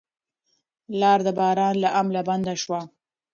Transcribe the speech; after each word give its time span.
لار 0.99 1.19
د 1.27 1.29
باران 1.39 1.75
له 1.83 1.89
امله 1.99 2.21
بنده 2.29 2.53
شوه. 2.63 2.81